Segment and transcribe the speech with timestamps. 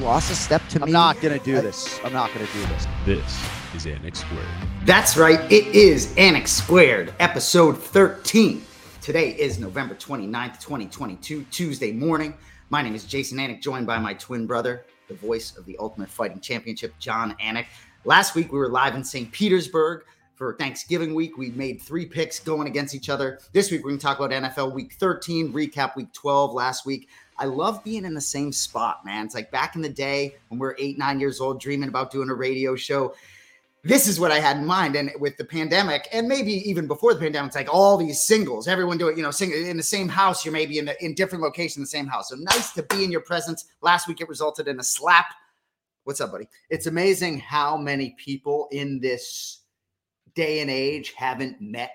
[0.00, 0.92] lost a step to I'm me.
[0.92, 2.00] not gonna do uh, this.
[2.04, 2.86] I'm not gonna do this.
[3.04, 4.46] This is Anik Squared.
[4.84, 5.40] That's right.
[5.50, 8.62] It is Anik Squared, episode 13.
[9.00, 12.34] Today is November 29th, 2022, Tuesday morning.
[12.70, 16.10] My name is Jason Anik, joined by my twin brother, the voice of the Ultimate
[16.10, 17.66] Fighting Championship, Jon Anik.
[18.04, 19.30] Last week, we were live in St.
[19.32, 21.36] Petersburg for Thanksgiving week.
[21.36, 23.40] We made three picks going against each other.
[23.52, 27.08] This week, we're going to talk about NFL week 13, recap week 12 last week.
[27.38, 29.26] I love being in the same spot, man.
[29.26, 32.10] It's like back in the day when we are eight, nine years old, dreaming about
[32.10, 33.14] doing a radio show
[33.84, 34.96] this is what I had in mind.
[34.96, 38.66] And with the pandemic, and maybe even before the pandemic, it's like all these singles,
[38.66, 40.44] everyone doing, you know, sing in the same house.
[40.44, 42.30] You're maybe in the, in different location, the same house.
[42.30, 43.66] So nice to be in your presence.
[43.80, 45.26] Last week it resulted in a slap.
[46.04, 46.48] What's up, buddy?
[46.70, 49.60] It's amazing how many people in this
[50.34, 51.92] day and age haven't met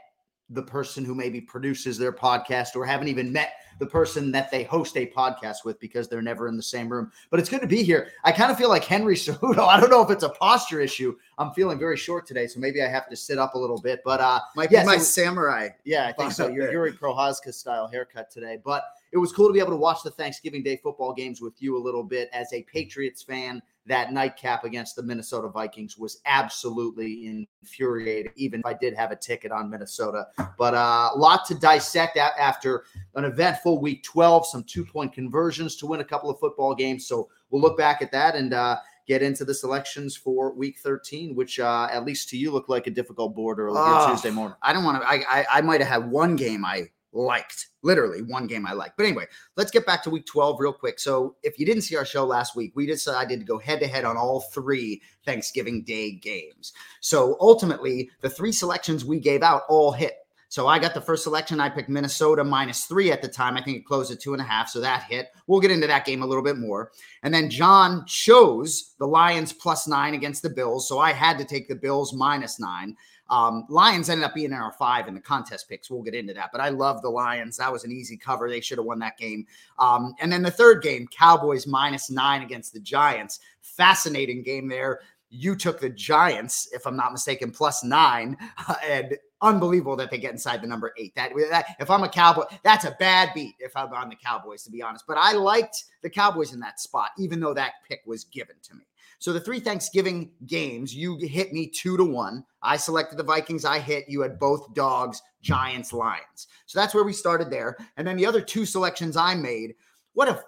[0.54, 4.64] the person who maybe produces their podcast or haven't even met the person that they
[4.64, 7.12] host a podcast with because they're never in the same room.
[7.32, 8.10] But it's good to be here.
[8.24, 9.68] I kind of feel like Henry Cejudo.
[9.68, 11.16] I don't know if it's a posture issue.
[11.40, 14.02] I'm feeling very short today, so maybe I have to sit up a little bit.
[14.06, 15.70] But uh, Might yeah, my so- samurai.
[15.86, 16.48] yeah, I think so.
[16.48, 20.04] Your Jiri Prochazka style haircut today, but it was cool to be able to watch
[20.04, 23.62] the Thanksgiving Day football games with you a little bit as a Patriots fan.
[23.86, 29.16] That nightcap against the Minnesota Vikings was absolutely infuriating, even if I did have a
[29.16, 30.28] ticket on Minnesota.
[30.58, 35.76] But uh, a lot to dissect after an eventful week 12, some two point conversions
[35.78, 37.06] to win a couple of football games.
[37.08, 41.36] So we'll look back at that and uh, get into the selections for week 13,
[41.36, 44.30] which uh, at least to you look like a difficult board early here Oh, Tuesday
[44.32, 44.56] morning.
[44.62, 45.08] I don't want to.
[45.08, 48.98] I I, I might have had one game I liked, literally one game I liked.
[48.98, 51.00] But anyway, let's get back to week 12 real quick.
[51.00, 53.88] So if you didn't see our show last week, we decided to go head to
[53.88, 56.74] head on all three Thanksgiving Day games.
[57.02, 60.16] So ultimately, the three selections we gave out all hit.
[60.54, 61.60] So I got the first selection.
[61.60, 63.58] I picked Minnesota minus three at the time.
[63.58, 64.70] I think it closed at two and a half.
[64.70, 65.30] So that hit.
[65.48, 66.92] We'll get into that game a little bit more.
[67.24, 70.88] And then John chose the Lions plus nine against the Bills.
[70.88, 72.96] So I had to take the Bills minus nine.
[73.34, 75.90] Um, Lions ended up being in our five in the contest picks.
[75.90, 77.58] We'll get into that, but I love the Lions.
[77.58, 78.48] That was an easy cover.
[78.48, 79.48] They should have won that game.
[79.80, 83.40] Um, and then the third game, Cowboys minus nine against the Giants.
[83.62, 85.00] Fascinating game there.
[85.32, 88.38] You took the Giants, if I'm not mistaken, plus nine,
[88.88, 91.16] and unbelievable that they get inside the number eight.
[91.16, 94.62] That, that if I'm a Cowboy, that's a bad beat if I'm on the Cowboys,
[94.66, 95.06] to be honest.
[95.08, 98.76] But I liked the Cowboys in that spot, even though that pick was given to
[98.76, 98.84] me.
[99.24, 102.44] So the three Thanksgiving games, you hit me two to one.
[102.62, 103.64] I selected the Vikings.
[103.64, 106.48] I hit you had both dogs, Giants, Lions.
[106.66, 107.78] So that's where we started there.
[107.96, 109.76] And then the other two selections I made.
[110.12, 110.44] What a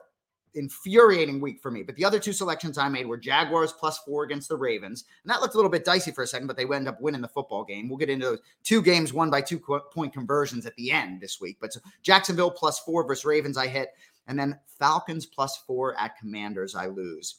[0.56, 1.84] infuriating week for me.
[1.84, 5.06] But the other two selections I made were Jaguars plus four against the Ravens.
[5.24, 7.22] And that looked a little bit dicey for a second, but they end up winning
[7.22, 7.88] the football game.
[7.88, 9.62] We'll get into those two games won by two
[9.94, 11.59] point conversions at the end this week.
[11.62, 13.91] But so Jacksonville plus four versus Ravens, I hit.
[14.28, 17.35] And then Falcons plus four at Commanders, I lose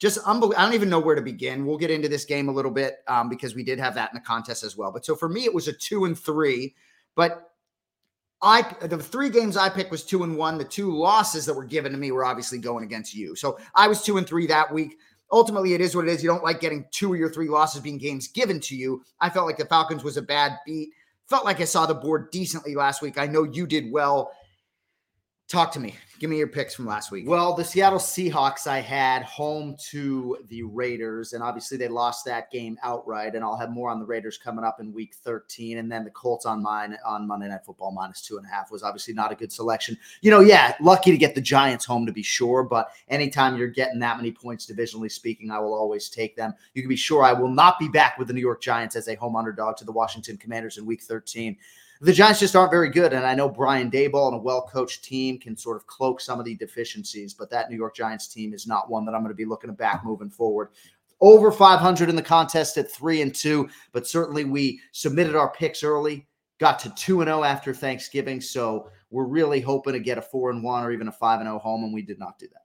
[0.00, 0.60] just unbelievable.
[0.60, 1.66] I don't even know where to begin.
[1.66, 4.14] We'll get into this game a little bit um, because we did have that in
[4.14, 4.90] the contest as well.
[4.90, 6.74] But so for me, it was a two and three.
[7.14, 7.52] But
[8.42, 10.56] I the three games I picked was two and one.
[10.56, 13.36] The two losses that were given to me were obviously going against you.
[13.36, 14.96] So I was two and three that week.
[15.32, 16.24] Ultimately, it is what it is.
[16.24, 19.04] You don't like getting two of your three losses being games given to you.
[19.20, 20.90] I felt like the Falcons was a bad beat.
[21.28, 23.18] Felt like I saw the board decently last week.
[23.18, 24.32] I know you did well.
[25.50, 25.96] Talk to me.
[26.20, 27.24] Give me your picks from last week.
[27.26, 32.52] Well, the Seattle Seahawks I had home to the Raiders, and obviously they lost that
[32.52, 33.34] game outright.
[33.34, 35.78] And I'll have more on the Raiders coming up in week 13.
[35.78, 38.70] And then the Colts on mine on Monday Night Football minus two and a half
[38.70, 39.98] was obviously not a good selection.
[40.20, 43.66] You know, yeah, lucky to get the Giants home to be sure, but anytime you're
[43.66, 46.54] getting that many points, divisionally speaking, I will always take them.
[46.74, 49.08] You can be sure I will not be back with the New York Giants as
[49.08, 51.56] a home underdog to the Washington Commanders in week 13
[52.00, 53.12] the Giants just aren't very good.
[53.12, 56.38] And I know Brian Daboll and a well coached team can sort of cloak some
[56.38, 59.32] of the deficiencies, but that New York Giants team is not one that I'm going
[59.32, 60.70] to be looking to back moving forward.
[61.20, 65.84] Over 500 in the contest at three and two, but certainly we submitted our picks
[65.84, 66.26] early,
[66.58, 68.40] got to two and zero after Thanksgiving.
[68.40, 71.48] So we're really hoping to get a four and one or even a five and
[71.48, 72.62] zero home, and we did not do that.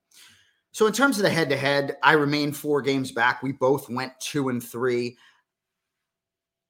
[0.71, 3.43] So in terms of the head to head, I remain four games back.
[3.43, 5.17] We both went two and three.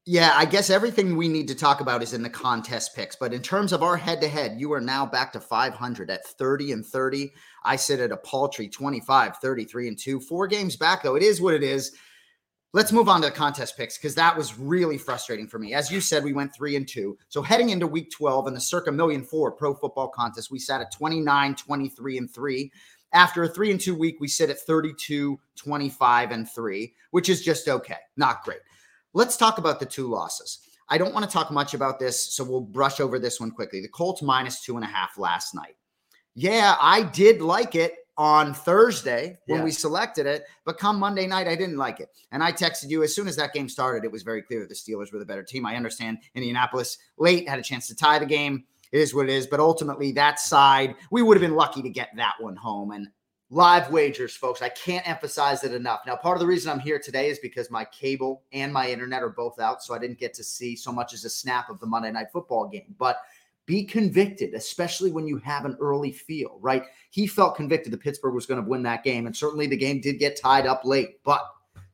[0.07, 3.15] Yeah, I guess everything we need to talk about is in the contest picks.
[3.15, 6.27] But in terms of our head to head, you are now back to 500 at
[6.27, 7.33] 30 and 30.
[7.63, 10.19] I sit at a paltry 25, 33 and 2.
[10.19, 11.15] Four games back, though.
[11.15, 11.91] It is what it is.
[12.71, 15.73] Let's move on to the contest picks because that was really frustrating for me.
[15.73, 17.17] As you said, we went three and two.
[17.29, 20.81] So heading into week 12 in the circa million four pro football contest, we sat
[20.81, 22.71] at 29, 23 and three.
[23.13, 27.41] After a three and two week, we sit at 32, 25 and three, which is
[27.41, 27.97] just okay.
[28.17, 28.59] Not great.
[29.15, 30.59] Let's talk about the two losses.
[30.89, 33.79] I don't want to talk much about this, so we'll brush over this one quickly.
[33.79, 35.77] The Colts minus two and a half last night.
[36.35, 41.47] Yeah, I did like it on Thursday when we selected it, but come Monday night,
[41.47, 42.09] I didn't like it.
[42.33, 44.67] And I texted you as soon as that game started, it was very clear that
[44.67, 45.65] the Steelers were the better team.
[45.65, 48.65] I understand Indianapolis late had a chance to tie the game.
[48.91, 49.47] It is what it is.
[49.47, 52.91] But ultimately, that side, we would have been lucky to get that one home.
[52.91, 53.07] And
[53.49, 54.61] live wagers, folks.
[54.61, 56.01] I can't emphasize it enough.
[56.05, 59.23] Now, part of the reason I'm here today is because my cable and my internet
[59.23, 61.79] are both out, so I didn't get to see so much as a snap of
[61.79, 62.95] the Monday night football game.
[62.97, 63.17] But
[63.65, 66.83] be convicted, especially when you have an early feel, right?
[67.09, 69.25] He felt convicted that Pittsburgh was going to win that game.
[69.25, 71.41] And certainly the game did get tied up late, but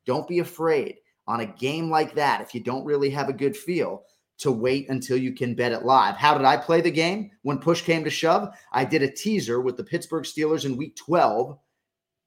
[0.06, 3.56] don't be afraid on a game like that, if you don't really have a good
[3.56, 4.04] feel,
[4.42, 6.16] to wait until you can bet it live.
[6.16, 8.50] How did I play the game when push came to shove?
[8.72, 11.58] I did a teaser with the Pittsburgh Steelers in week 12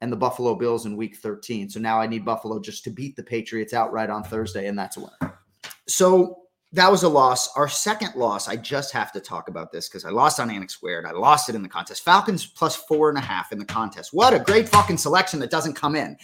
[0.00, 1.68] and the Buffalo Bills in week 13.
[1.70, 4.96] So now I need Buffalo just to beat the Patriots outright on Thursday, and that's
[4.96, 5.32] a win.
[5.88, 7.52] So that was a loss.
[7.56, 10.70] Our second loss, I just have to talk about this because I lost on Anik
[10.70, 11.06] Squared.
[11.06, 12.04] I lost it in the contest.
[12.04, 14.12] Falcons plus four and a half in the contest.
[14.12, 16.16] What a great fucking selection that doesn't come in.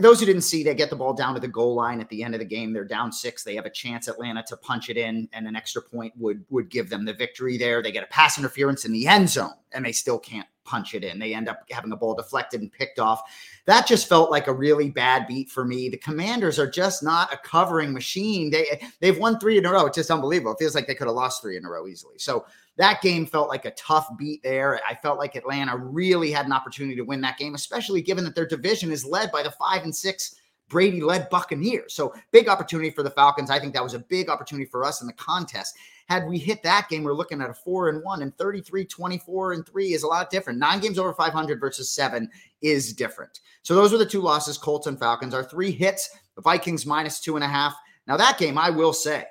[0.00, 2.22] Those who didn't see, they get the ball down to the goal line at the
[2.22, 2.72] end of the game.
[2.72, 3.44] They're down six.
[3.44, 6.68] They have a chance, Atlanta, to punch it in, and an extra point would would
[6.68, 7.82] give them the victory there.
[7.82, 11.04] They get a pass interference in the end zone, and they still can't punch it
[11.04, 11.18] in.
[11.18, 13.22] They end up having a ball deflected and picked off.
[13.66, 15.88] That just felt like a really bad beat for me.
[15.88, 18.50] The Commanders are just not a covering machine.
[18.50, 19.86] They they've won three in a row.
[19.86, 20.52] It's just unbelievable.
[20.52, 22.18] It feels like they could have lost three in a row easily.
[22.18, 22.46] So
[22.76, 24.80] that game felt like a tough beat there.
[24.88, 28.34] I felt like Atlanta really had an opportunity to win that game, especially given that
[28.34, 30.36] their division is led by the five and six
[30.72, 31.92] Brady led Buccaneers.
[31.92, 33.50] So big opportunity for the Falcons.
[33.50, 35.76] I think that was a big opportunity for us in the contest.
[36.12, 39.54] Had we hit that game, we're looking at a four and one and 33, 24
[39.54, 40.58] and three is a lot different.
[40.58, 42.28] Nine games over 500 versus seven
[42.60, 43.40] is different.
[43.62, 45.32] So those were the two losses, Colts and Falcons.
[45.32, 47.74] Our three hits, the Vikings minus two and a half.
[48.06, 49.24] Now that game, I will say,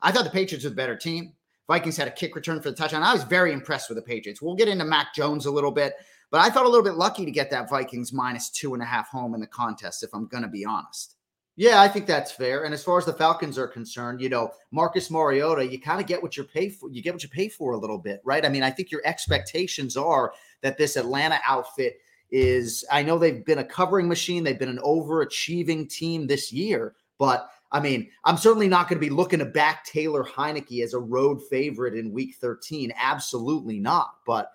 [0.00, 1.32] I thought the Patriots were the better team.
[1.66, 3.02] Vikings had a kick return for the touchdown.
[3.02, 4.40] I was very impressed with the Patriots.
[4.40, 5.94] We'll get into Mac Jones a little bit,
[6.30, 8.86] but I felt a little bit lucky to get that Vikings minus two and a
[8.86, 11.16] half home in the contest, if I'm going to be honest.
[11.58, 12.62] Yeah, I think that's fair.
[12.62, 16.06] And as far as the Falcons are concerned, you know, Marcus Mariota, you kind of
[16.06, 16.88] get what you pay for.
[16.88, 18.46] You get what you pay for a little bit, right?
[18.46, 20.32] I mean, I think your expectations are
[20.62, 21.98] that this Atlanta outfit
[22.30, 22.84] is.
[22.92, 24.44] I know they've been a covering machine.
[24.44, 29.04] They've been an overachieving team this year, but I mean, I'm certainly not going to
[29.04, 32.92] be looking to back Taylor Heinicke as a road favorite in Week 13.
[32.96, 34.12] Absolutely not.
[34.24, 34.52] But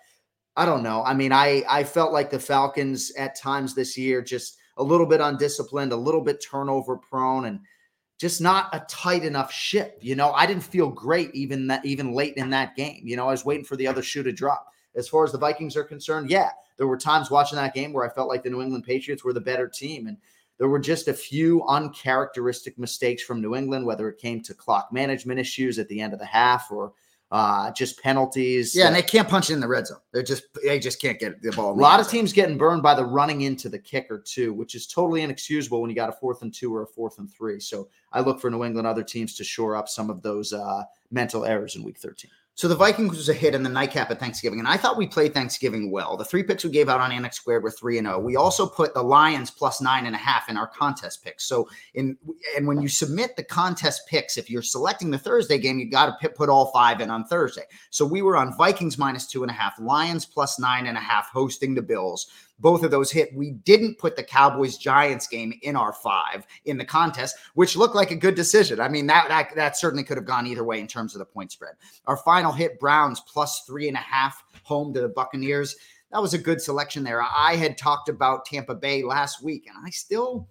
[0.55, 1.03] I don't know.
[1.03, 5.05] I mean, I I felt like the Falcons at times this year just a little
[5.05, 7.59] bit undisciplined, a little bit turnover prone, and
[8.19, 9.97] just not a tight enough ship.
[10.01, 13.01] You know, I didn't feel great even that even late in that game.
[13.03, 14.67] You know, I was waiting for the other shoe to drop.
[14.95, 18.09] As far as the Vikings are concerned, yeah, there were times watching that game where
[18.09, 20.07] I felt like the New England Patriots were the better team.
[20.07, 20.17] And
[20.57, 24.89] there were just a few uncharacteristic mistakes from New England, whether it came to clock
[24.91, 26.93] management issues at the end of the half or
[27.33, 28.75] uh, just penalties.
[28.75, 29.97] Yeah, and they can't punch it in the red zone.
[30.12, 31.74] They're just they just can't get the ball.
[31.74, 34.85] A lot of teams getting burned by the running into the kicker too, which is
[34.85, 37.60] totally inexcusable when you got a fourth and two or a fourth and three.
[37.60, 40.84] So I look for New England other teams to shore up some of those uh,
[41.10, 42.29] mental errors in Week 13.
[42.55, 45.07] So the Vikings was a hit in the nightcap at Thanksgiving, and I thought we
[45.07, 46.15] played Thanksgiving well.
[46.15, 48.19] The three picks we gave out on Anik Squared were three and zero.
[48.19, 51.45] We also put the Lions plus nine and a half in our contest picks.
[51.45, 52.15] So in
[52.55, 56.22] and when you submit the contest picks, if you're selecting the Thursday game, you got
[56.22, 57.63] to put all five in on Thursday.
[57.89, 61.01] So we were on Vikings minus two and a half, Lions plus nine and a
[61.01, 62.27] half, hosting the Bills
[62.60, 63.33] both of those hit.
[63.36, 67.95] We didn't put the Cowboys Giants game in our five in the contest, which looked
[67.95, 68.79] like a good decision.
[68.79, 71.25] I mean, that, that that certainly could have gone either way in terms of the
[71.25, 71.74] point spread.
[72.05, 75.75] Our final hit, Browns plus three and a half home to the Buccaneers.
[76.12, 77.22] That was a good selection there.
[77.22, 80.48] I had talked about Tampa Bay last week, and I still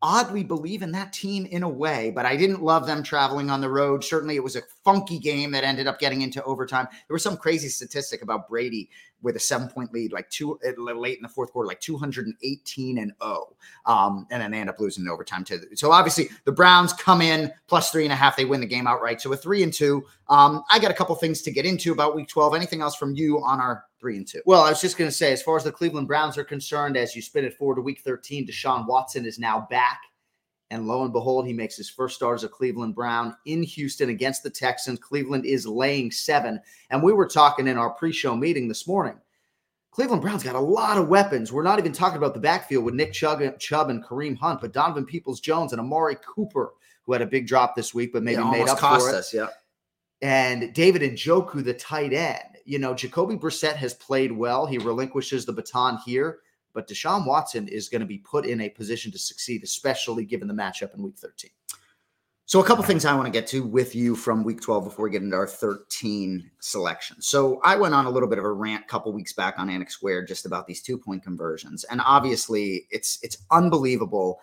[0.00, 3.60] oddly believe in that team in a way, but I didn't love them traveling on
[3.60, 4.04] the road.
[4.04, 6.86] Certainly, it was a funky game that ended up getting into overtime.
[6.90, 8.90] There was some crazy statistic about Brady
[9.22, 13.12] with a seven point lead, like two late in the fourth quarter, like 218 and
[13.22, 13.56] 0.
[13.86, 15.60] Um, and then they end up losing in overtime too.
[15.74, 18.36] So obviously the Browns come in plus three and a half.
[18.36, 19.20] They win the game outright.
[19.20, 20.04] So a three and two.
[20.28, 22.54] Um, I got a couple things to get into about week 12.
[22.54, 24.40] Anything else from you on our three and two?
[24.46, 26.96] Well, I was just going to say, as far as the Cleveland Browns are concerned,
[26.96, 30.00] as you spin it forward to week 13, Deshaun Watson is now back
[30.70, 34.10] And lo and behold, he makes his first start as a Cleveland Brown in Houston
[34.10, 34.98] against the Texans.
[34.98, 36.60] Cleveland is laying seven.
[36.90, 39.14] And we were talking in our pre show meeting this morning.
[39.90, 41.52] Cleveland Browns got a lot of weapons.
[41.52, 44.72] We're not even talking about the backfield with Nick Chubb, Chubb and Kareem Hunt, but
[44.72, 46.74] Donovan Peoples Jones and Amari Cooper,
[47.04, 49.16] who had a big drop this week, but maybe Yeah, made up cost for it
[49.16, 49.32] us.
[49.34, 49.48] Yeah.
[50.20, 52.57] and David Njoku, the tight end.
[52.68, 54.66] You know, Jacoby Brissett has played well.
[54.66, 56.40] He relinquishes the baton here,
[56.74, 60.48] but Deshaun Watson is going to be put in a position to succeed, especially given
[60.48, 61.50] the matchup in week 13.
[62.44, 65.06] So, a couple things I want to get to with you from week 12 before
[65.06, 67.22] we get into our 13 selection.
[67.22, 69.68] So, I went on a little bit of a rant a couple weeks back on
[69.68, 71.84] Anik Square just about these two point conversions.
[71.84, 74.40] And obviously, it's it's unbelievable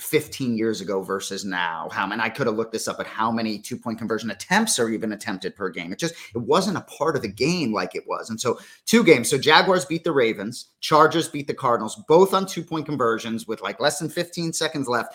[0.00, 1.88] 15 years ago versus now.
[1.90, 4.78] How and I could have looked this up at how many two point conversion attempts
[4.78, 5.92] are even attempted per game.
[5.92, 8.30] It just it wasn't a part of the game like it was.
[8.30, 9.28] And so two games.
[9.28, 13.60] So Jaguars beat the Ravens, Chargers beat the Cardinals, both on two point conversions with
[13.60, 15.14] like less than 15 seconds left.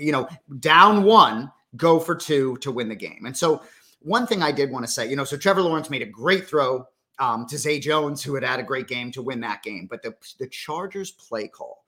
[0.00, 3.24] You know, down one, go for two to win the game.
[3.26, 3.62] And so
[4.00, 6.46] one thing I did want to say, you know, so Trevor Lawrence made a great
[6.46, 6.86] throw
[7.20, 9.86] um, to Zay Jones, who had had a great game to win that game.
[9.88, 11.83] But the the Chargers play call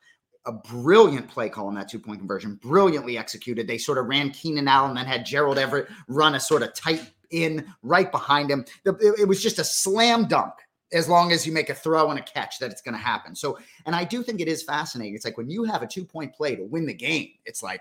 [0.47, 3.67] a brilliant play call on that two point conversion, brilliantly executed.
[3.67, 7.03] They sort of ran Keenan Allen, then had Gerald Everett run a sort of tight
[7.31, 8.65] in right behind him.
[8.85, 10.53] It, it was just a slam dunk.
[10.93, 13.35] As long as you make a throw and a catch, that it's going to happen.
[13.35, 15.17] So, and I do think it is fascinating.
[15.17, 17.81] It's like when you have a two point play to win the game, it's like,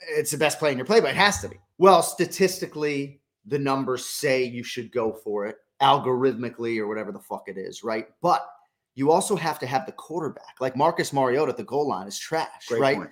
[0.00, 1.56] It's the best play in your play, but it has to be.
[1.78, 7.44] Well, statistically, the numbers say you should go for it algorithmically or whatever the fuck
[7.46, 8.08] it is, right?
[8.20, 8.46] But
[8.94, 10.56] you also have to have the quarterback.
[10.60, 12.96] Like Marcus Mariota at the goal line is trash, Great right?
[12.96, 13.10] point.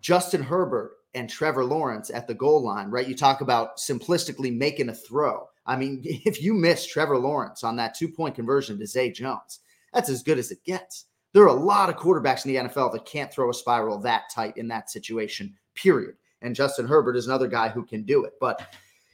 [0.00, 3.08] Justin Herbert and Trevor Lawrence at the goal line, right?
[3.08, 5.48] You talk about simplistically making a throw.
[5.66, 9.60] I mean, if you miss Trevor Lawrence on that two point conversion to Zay Jones,
[9.92, 11.06] that's as good as it gets.
[11.32, 14.30] There are a lot of quarterbacks in the NFL that can't throw a spiral that
[14.32, 16.16] tight in that situation, period.
[16.42, 18.34] And Justin Herbert is another guy who can do it.
[18.40, 18.60] But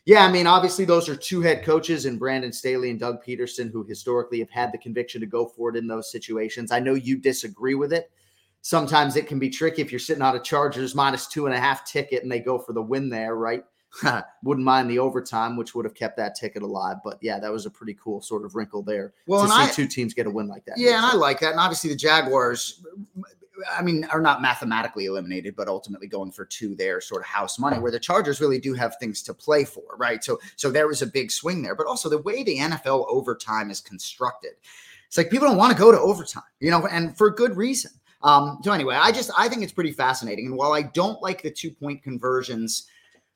[0.05, 3.71] yeah, I mean, obviously, those are two head coaches and Brandon Staley and Doug Pederson
[3.71, 6.73] who historically have had the conviction to go for it in those situations.
[6.73, 8.11] I know you disagree with it.
[8.63, 11.61] Sometimes it can be tricky if you're sitting on a Chargers minus two and a
[11.61, 13.65] half ticket and they go for the win there, right?
[14.43, 16.97] Wouldn't mind the overtime, which would have kept that ticket alive.
[17.05, 19.69] But yeah, that was a pretty cool sort of wrinkle there Well, to see I-
[19.69, 20.79] two teams get a win like that.
[20.79, 21.51] Yeah, and I like that.
[21.53, 22.83] And obviously, the Jaguars,
[23.71, 27.59] I mean, are not mathematically eliminated, but ultimately going for two there, sort of house
[27.59, 27.79] money.
[27.79, 30.23] Where the Chargers really do have things to play for, right?
[30.23, 31.75] So, so there was a big swing there.
[31.75, 34.53] But also the way the NFL overtime is constructed,
[35.07, 37.91] it's like people don't want to go to overtime, you know, and for good reason.
[38.23, 40.47] Um, so anyway, I just I think it's pretty fascinating.
[40.47, 42.87] And while I don't like the two point conversions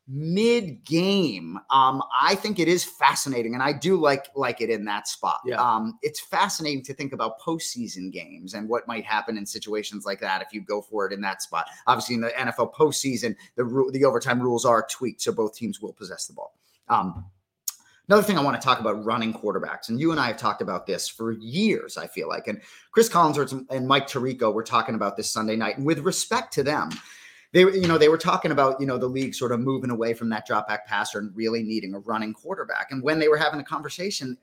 [0.09, 4.85] mid game, um, I think it is fascinating, and I do like like it in
[4.85, 5.41] that spot.
[5.45, 5.61] Yeah.
[5.61, 10.21] Um, it's fascinating to think about postseason games and what might happen in situations like
[10.21, 11.67] that if you go for it in that spot.
[11.87, 15.93] Obviously, in the NFL postseason, the the overtime rules are tweaked, so both teams will
[15.93, 16.55] possess the ball.
[16.89, 17.27] Um,
[18.09, 20.63] Another thing I want to talk about running quarterbacks, and you and I have talked
[20.63, 22.47] about this for years, I feel like.
[22.47, 22.61] And
[22.93, 25.77] Cris Collinsworth and Mike Tirico were talking about this Sunday night.
[25.77, 26.91] And with respect to them,
[27.57, 30.13] they you know, they were talking about, you know, the league sort of moving away
[30.13, 32.89] from that drop back passer and really needing a running quarterback.
[32.91, 34.37] And when they were having a conversation,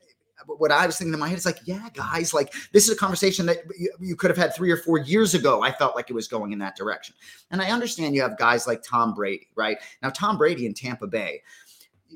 [0.47, 2.97] what I was thinking in my head is like, yeah, guys, like this is a
[2.97, 5.61] conversation that you, you could have had three or four years ago.
[5.61, 7.13] I felt like it was going in that direction.
[7.51, 9.77] And I understand you have guys like Tom Brady, right?
[10.01, 11.43] Now, Tom Brady in Tampa Bay,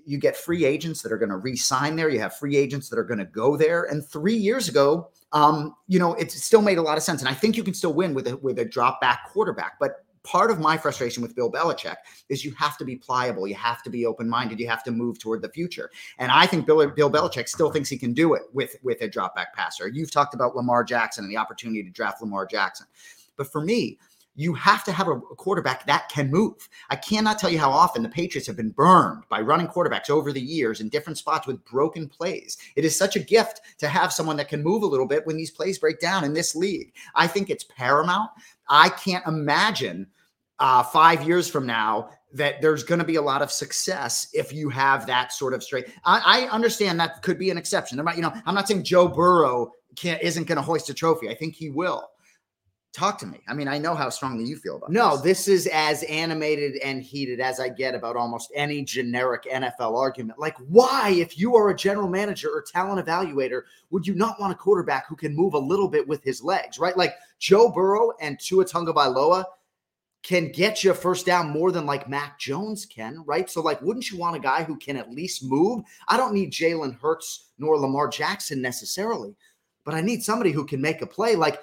[0.04, 2.10] you get free agents that are going to re-sign there.
[2.10, 3.84] You have free agents that are going to go there.
[3.84, 7.22] And three years ago, um, you know, it still made a lot of sense.
[7.22, 9.77] And I think you can still win with a with a drop back quarterback.
[9.80, 11.96] But part of my frustration with Bill Belichick
[12.27, 14.91] is you have to be pliable, you have to be open minded, you have to
[14.91, 15.89] move toward the future.
[16.19, 19.07] And I think Bill Bill Belichick still thinks he can do it with with a
[19.07, 19.88] drop back passer.
[19.88, 22.86] You've talked about Lamar Jackson and the opportunity to draft Lamar Jackson,
[23.38, 23.98] but for me.
[24.39, 26.69] You have to have a quarterback that can move.
[26.91, 30.31] I cannot tell you how often the Patriots have been burned by running quarterbacks over
[30.31, 32.55] the years in different spots with broken plays.
[32.75, 35.38] It is such a gift to have someone that can move a little bit when
[35.38, 36.93] these plays break down in this league.
[37.15, 38.29] I think it's paramount.
[38.69, 40.05] I can't imagine
[40.60, 44.52] uh, five years from now that there's going to be a lot of success if
[44.54, 45.88] you have that sort of straight.
[46.04, 47.96] I, I understand that could be an exception.
[47.98, 50.94] There might, you know, I'm not saying Joe Burrow can't isn't going to hoist a
[50.94, 51.30] trophy.
[51.30, 52.04] I think he will.
[52.94, 53.40] talk to me.
[53.48, 55.46] I mean, I know how strongly you feel about No, this.
[55.46, 60.40] this is as animated and heated as I get about almost any generic NFL argument.
[60.40, 63.62] Like, why, if you are a general manager or talent evaluator,
[63.92, 66.80] would you not want a quarterback who can move a little bit with his legs,
[66.80, 66.98] right?
[66.98, 69.46] Like Joe Burrow and Tua Tagovailoa
[70.27, 73.50] can get you a first down more than like Mac Jones can, right?
[73.50, 75.86] So, like, wouldn't you want a guy who can at least move?
[76.10, 79.38] I don't need Jalen Hurts nor Lamar Jackson necessarily,
[79.86, 81.38] but I need somebody who can make a play.
[81.38, 81.62] Like,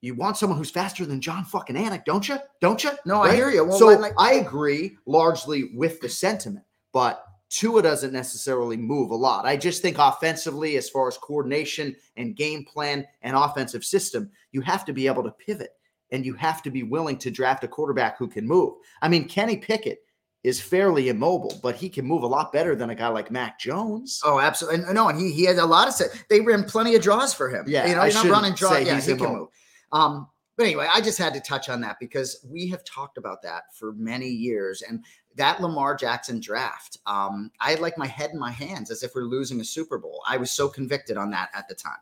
[0.00, 2.38] you want someone who's faster than John fucking Anik, don't you?
[2.60, 2.92] Don't you?
[3.04, 3.64] No, I hear you.
[3.64, 9.16] Well, so like- I agree largely with the sentiment, but Tua doesn't necessarily move a
[9.16, 9.44] lot.
[9.44, 14.60] I just think offensively, as far as coordination and game plan and offensive system, you
[14.60, 15.70] have to be able to pivot
[16.12, 18.74] and you have to be willing to draft a quarterback who can move.
[19.00, 20.04] I mean, Kenny Pickett
[20.44, 23.58] is fairly immobile, but he can move a lot better than a guy like Mac
[23.58, 24.20] Jones.
[24.24, 24.84] Oh, absolutely.
[24.84, 26.24] And, no, and he he had a lot of set.
[26.28, 27.64] They ran plenty of draws for him.
[27.66, 28.84] Yeah, you know, I he's not running draws.
[28.84, 29.48] Yeah, he can move.
[29.92, 33.42] Um, but anyway, I just had to touch on that because we have talked about
[33.42, 35.04] that for many years, and
[35.36, 39.14] that Lamar Jackson draft, um, I had like my head in my hands as if
[39.14, 40.22] we're losing a Super Bowl.
[40.28, 41.96] I was so convicted on that at the time.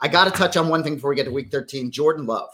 [0.00, 1.92] I got to touch on one thing before we get to Week 13.
[1.92, 2.50] Jordan Love.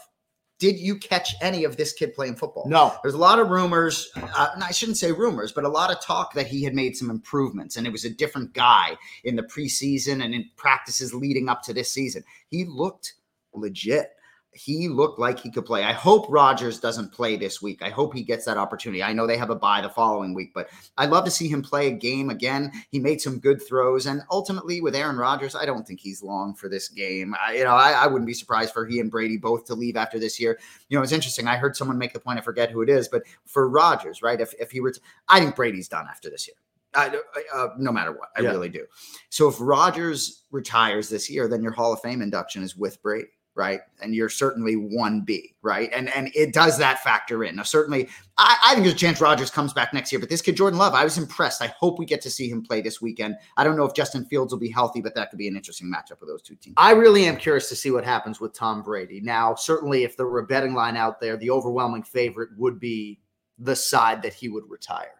[0.59, 2.67] Did you catch any of this kid playing football?
[2.67, 2.93] No.
[3.01, 6.01] There's a lot of rumors, uh, and I shouldn't say rumors, but a lot of
[6.01, 9.43] talk that he had made some improvements and it was a different guy in the
[9.43, 12.25] preseason and in practices leading up to this season.
[12.49, 13.13] He looked
[13.53, 14.11] legit.
[14.51, 15.83] He looked like he could play.
[15.83, 17.83] I hope Rodgers doesn't play this week.
[17.83, 19.03] I hope he gets that opportunity.
[19.03, 21.61] I know they have a bye the following week, but I'd love to see him
[21.61, 22.71] play a game again.
[22.89, 26.55] He made some good throws, and ultimately with Aaron Rodgers, I don't think he's long
[26.55, 27.35] for this game.
[27.39, 29.95] I, you know, I, I wouldn't be surprised for he and Brady both to leave
[29.95, 30.57] after this year
[30.89, 31.47] you know, it's interesting.
[31.47, 32.39] I heard someone make the point.
[32.39, 34.39] I forget who it is, but for Rodgers, right?
[34.41, 36.55] If if he were, to, I think Brady's done after this year.
[36.95, 37.15] I,
[37.53, 38.49] uh, no matter what, I Yeah.
[38.49, 38.85] really do.
[39.29, 43.27] So if Rodgers retires this year, then your Hall of Fame induction is with Brady,
[43.59, 43.81] right?
[44.01, 45.89] And you're certainly one B, right?
[45.93, 47.57] And and it does that factor in.
[47.57, 50.19] Now, certainly, I, I think there's a chance Rodgers comes back next year.
[50.19, 51.61] But this kid Jordan Love, I was impressed.
[51.61, 53.35] I hope we get to see him play this weekend.
[53.57, 55.91] I don't know if Justin Fields will be healthy, but that could be an interesting
[55.93, 56.75] matchup with those two teams.
[56.77, 59.19] I really am curious to see what happens with Tom Brady.
[59.19, 63.19] Now, certainly, if there were a betting line out there, the overwhelming favorite would be
[63.57, 65.15] the side that he would retire.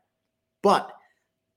[0.61, 0.93] But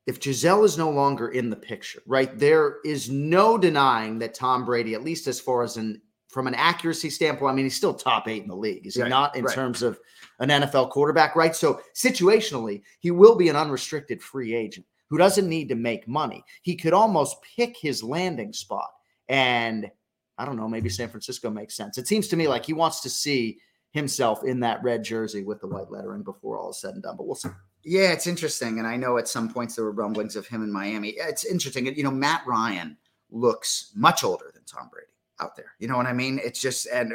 [0.06, 4.64] if Gisele is no longer in the picture, right, there is no denying that Tom
[4.64, 7.92] Brady, at least as far as an from an accuracy standpoint, I mean, he's still
[7.92, 9.54] top eight in the league, is he Right, not in right.
[9.54, 10.00] terms of
[10.40, 11.54] an NFL quarterback, right?
[11.54, 16.42] So situationally, he will be an unrestricted free agent who doesn't need to make money.
[16.62, 18.88] He could almost pick his landing spot.
[19.28, 19.90] And
[20.38, 21.98] I don't know, maybe San Francisco makes sense.
[21.98, 23.58] It seems to me like he wants to see
[23.90, 27.16] himself in that red jersey with the white lettering before all is said and done,
[27.18, 27.50] but we'll see.
[27.84, 28.78] Yeah, it's interesting.
[28.78, 31.10] And I know at some points there were rumblings of him in Miami.
[31.10, 31.84] It's interesting.
[31.94, 32.96] You know, Matt Ryan
[33.30, 35.11] looks much older than Tom Brady
[35.42, 35.72] out there.
[35.78, 36.40] You know what I mean?
[36.42, 37.12] It's just and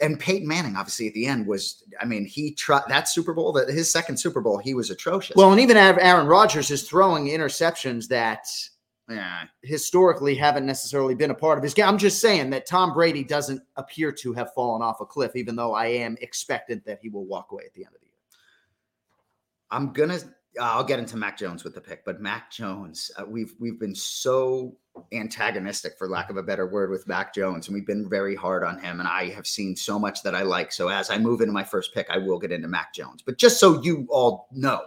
[0.00, 3.52] and Peyton Manning obviously at the end was I mean, he tried that Super Bowl,
[3.52, 5.36] that his second Super Bowl, he was atrocious.
[5.36, 8.46] Well, and even Aaron Rodgers is throwing interceptions that
[9.08, 9.44] yeah.
[9.62, 11.86] historically haven't necessarily been a part of his game.
[11.86, 15.56] I'm just saying that Tom Brady doesn't appear to have fallen off a cliff, even
[15.56, 18.14] though I am expectant that he will walk away at the end of the year.
[19.70, 20.18] I'm gonna.
[20.60, 23.94] I'll get into Mac Jones with the pick, but Mac Jones, uh, we've we've been
[23.94, 24.76] so
[25.12, 28.64] antagonistic, for lack of a better word, with Mac Jones, and we've been very hard
[28.64, 29.00] on him.
[29.00, 30.72] And I have seen so much that I like.
[30.72, 33.22] So as I move into my first pick, I will get into Mac Jones.
[33.22, 34.82] But just so you all know,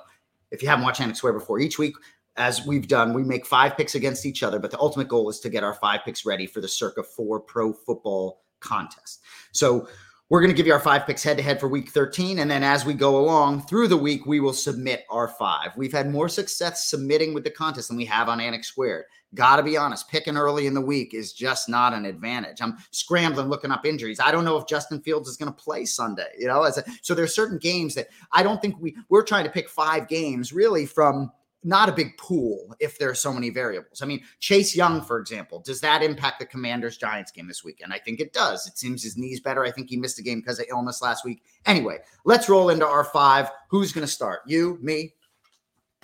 [0.51, 1.95] if you haven't watched Anik Squared before, each week,
[2.37, 4.59] as we've done, we make five picks against each other.
[4.59, 7.39] But the ultimate goal is to get our five picks ready for the Circa Four
[7.41, 9.21] Pro Football Contest.
[9.51, 9.87] So
[10.29, 12.39] we're going to give you our five picks head to head for week 13.
[12.39, 15.75] And then as we go along through the week, we will submit our five.
[15.75, 19.05] We've had more success submitting with the contest than we have on Anik Squared.
[19.35, 22.61] Got to be honest, picking early in the week is just not an advantage.
[22.61, 24.19] I'm scrambling looking up injuries.
[24.19, 26.83] I don't know if Justin Fields is going to play Sunday, you know, as a,
[27.03, 30.51] so there's certain games that I don't think we we're trying to pick five games
[30.51, 31.31] really from
[31.63, 34.01] not a big pool if there are so many variables.
[34.01, 37.93] I mean, Chase Young, for example, does that impact the Commanders Giants game this weekend?
[37.93, 38.65] I think it does.
[38.65, 39.63] It seems his knee's better.
[39.63, 41.43] I think he missed a game because of illness last week.
[41.65, 43.51] Anyway, let's roll into our five.
[43.69, 44.39] Who's going to start?
[44.47, 45.13] You, me?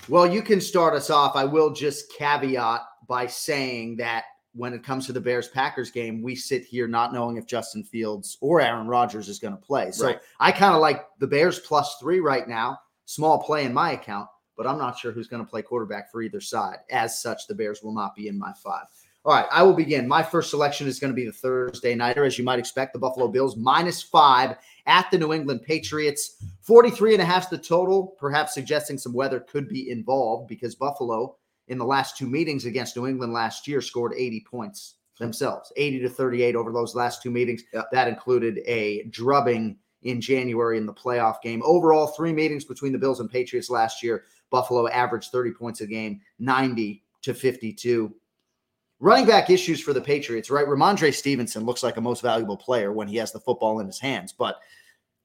[0.10, 1.36] Well, you can start us off.
[1.36, 6.22] I will just caveat by saying that when it comes to the Bears Packers game,
[6.22, 9.91] we sit here not knowing if Justin Fields or Aaron Rodgers is going to play.
[9.91, 10.20] So Right.
[10.39, 12.80] I kind of like the Bears plus three right now.
[13.06, 16.22] Small play in my account, but I'm not sure who's going to play quarterback for
[16.22, 16.78] either side.
[16.89, 18.86] As such, the Bears will not be in my five.
[19.26, 20.08] All right, I will begin.
[20.08, 22.94] My first selection is going to be the Thursday nighter, as you might expect.
[22.94, 26.38] The Buffalo Bills minus five at the New England Patriots.
[26.62, 31.38] 43 and a half the total, perhaps suggesting some weather could be involved because Buffalo,
[31.67, 35.99] in the last two meetings against New England last year, scored 80 points themselves, 80
[35.99, 37.63] to 38 over those last two meetings.
[37.73, 37.88] Yep.
[37.91, 41.62] That included a drubbing in January in the playoff game.
[41.65, 44.25] Overall, three meetings between the Bills and Patriots last year.
[44.51, 48.13] Buffalo averaged 30 points a game, 90 to 52.
[48.99, 50.67] Running back issues for the Patriots, right?
[50.67, 53.99] Rhamondre Stevenson looks like a most valuable player when he has the football in his
[53.99, 54.60] hands, but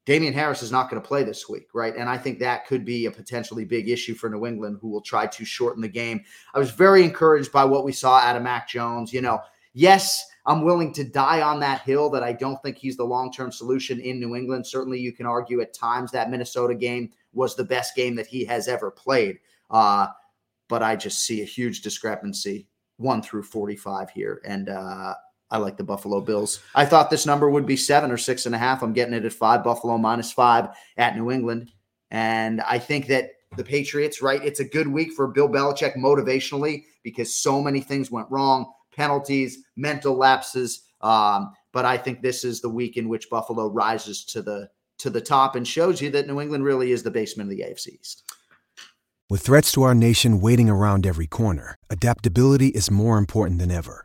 [0.07, 1.95] Damien Harris is not going to play this week, right?
[1.95, 5.03] And I think that could be a potentially big issue for New England, who will
[5.03, 6.23] try to shorten the game.
[6.55, 9.13] I was very encouraged by what we saw out of Mac Jones.
[9.13, 9.41] You know,
[9.75, 13.31] yes, I'm willing to die on that hill that I don't think he's the long
[13.31, 14.67] term solution in New England.
[14.67, 18.45] Certainly, you can argue at times that Minnesota game was the best game that he
[18.47, 19.39] has ever played.
[19.71, 20.07] Uh,
[20.69, 24.41] but I just see a huge discrepancy one through 45 here.
[24.45, 25.15] And uh,
[25.51, 26.61] I like the Buffalo Bills.
[26.75, 28.83] I thought this number would be seven or six and a half.
[28.83, 29.65] I'm getting it at five.
[29.65, 31.73] Buffalo minus five at New England.
[32.11, 34.45] And I think that the Patriots, right?
[34.45, 39.59] It's a good week for Bill Belichick motivationally because so many things went wrong penalties,
[39.77, 40.83] mental lapses.
[41.01, 45.09] Um, but I think this is the week in which Buffalo rises to the to
[45.09, 47.99] the top and shows you that New England really is the basement of the AFC
[47.99, 48.23] East.
[49.31, 54.05] With threats to our nation waiting around every corner, adaptability is more important than ever.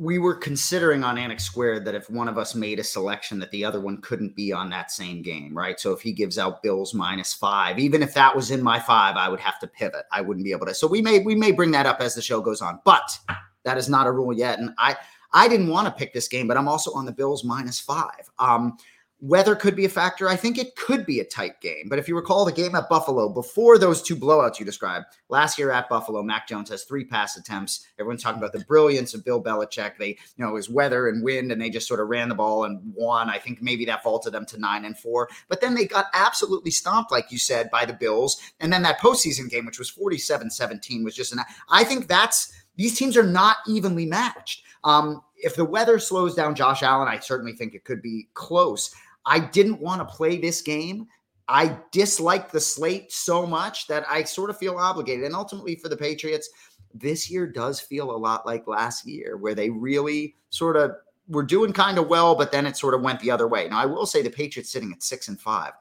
[0.00, 3.50] We were considering on Anik Squared that if one of us made a selection, that
[3.50, 5.78] the other one couldn't be on that same game, right?
[5.78, 9.16] So if he gives out Bills minus five, even if that was in my five,
[9.16, 10.06] I would have to pivot.
[10.10, 10.74] I wouldn't be able to.
[10.74, 13.18] So we may we may bring that up as the show goes on, but
[13.64, 14.58] that is not a rule yet.
[14.58, 14.96] And I
[15.32, 18.30] I didn't want to pick this game, but I'm also on the Bills minus five.
[18.38, 18.78] Um,
[19.22, 20.28] Weather could be a factor.
[20.28, 21.88] I think it could be a tight game.
[21.88, 25.58] But if you recall the game at Buffalo before those two blowouts you described last
[25.58, 27.86] year at Buffalo, Mac Jones has three pass attempts.
[27.98, 29.98] Everyone's talking about the brilliance of Bill Belichick.
[29.98, 32.64] They, you know, was weather and wind, and they just sort of ran the ball
[32.64, 33.28] and won.
[33.28, 35.28] I think maybe that vaulted them to nine and four.
[35.48, 38.40] But then they got absolutely stomped, like you said, by the Bills.
[38.60, 41.40] And then that postseason game, which was 47 17, was just an.
[41.68, 44.64] I think that's these teams are not evenly matched.
[44.84, 48.94] Um, if the weather slows down Josh Allen, I certainly think it could be close.
[49.26, 51.06] I didn't want to play this game.
[51.48, 55.24] I disliked the slate so much that I sort of feel obligated.
[55.24, 56.48] And ultimately, for the Patriots,
[56.94, 60.92] this year does feel a lot like last year, where they really sort of
[61.28, 63.68] were doing kind of well, but then it sort of went the other way.
[63.68, 65.72] Now, I will say the Patriots sitting at six and five.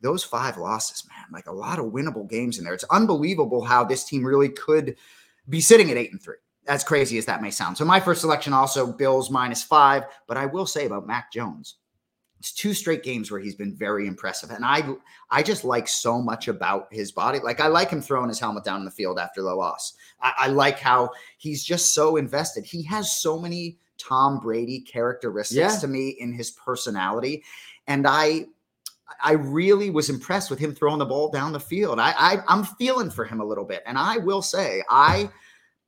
[0.00, 2.74] Those five losses, man, like a lot of winnable games in there.
[2.74, 4.96] It's unbelievable how this team really could
[5.48, 6.36] be sitting at eight and three
[6.68, 7.76] as crazy as that may sound.
[7.76, 11.76] So my first selection also Bills minus five, but I will say about Mac Jones,
[12.38, 14.50] it's two straight games where he's been very impressive.
[14.50, 14.88] And I
[15.30, 17.40] I just like so much about his body.
[17.40, 19.94] Like I like him throwing his helmet down in the field after the loss.
[20.20, 22.64] I, I like how he's just so invested.
[22.64, 25.78] He has so many Tom Brady characteristics yeah.
[25.80, 27.42] to me in his personality.
[27.86, 28.46] And I
[29.22, 31.98] I really was impressed with him throwing the ball down the field.
[31.98, 33.82] I, I I'm feeling for him a little bit.
[33.84, 35.28] And I will say, I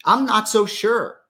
[0.05, 1.21] I'm not so sure